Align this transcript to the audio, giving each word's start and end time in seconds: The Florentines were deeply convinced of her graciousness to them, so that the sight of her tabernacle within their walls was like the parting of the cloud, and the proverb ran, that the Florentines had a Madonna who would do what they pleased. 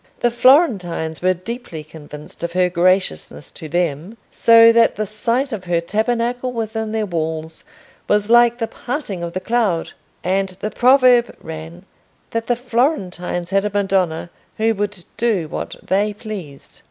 The 0.21 0.31
Florentines 0.31 1.21
were 1.21 1.35
deeply 1.35 1.83
convinced 1.83 2.43
of 2.43 2.53
her 2.53 2.71
graciousness 2.71 3.51
to 3.51 3.69
them, 3.69 4.17
so 4.31 4.71
that 4.71 4.95
the 4.95 5.05
sight 5.05 5.51
of 5.51 5.65
her 5.65 5.79
tabernacle 5.79 6.51
within 6.51 6.91
their 6.91 7.05
walls 7.05 7.63
was 8.07 8.27
like 8.27 8.57
the 8.57 8.65
parting 8.67 9.21
of 9.21 9.33
the 9.33 9.39
cloud, 9.39 9.91
and 10.23 10.49
the 10.59 10.71
proverb 10.71 11.37
ran, 11.39 11.85
that 12.31 12.47
the 12.47 12.55
Florentines 12.55 13.51
had 13.51 13.63
a 13.63 13.69
Madonna 13.69 14.31
who 14.57 14.73
would 14.73 15.05
do 15.17 15.47
what 15.47 15.75
they 15.83 16.13
pleased. 16.15 16.79